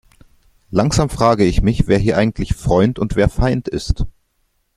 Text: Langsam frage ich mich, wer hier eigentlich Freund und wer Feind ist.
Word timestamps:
Langsam 0.71 1.09
frage 1.11 1.43
ich 1.45 1.61
mich, 1.61 1.85
wer 1.85 1.99
hier 1.99 2.17
eigentlich 2.17 2.55
Freund 2.55 2.97
und 2.97 3.15
wer 3.15 3.29
Feind 3.29 3.67
ist. 3.67 4.03